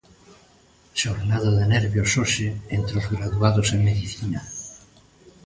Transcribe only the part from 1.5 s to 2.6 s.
de nervios hoxe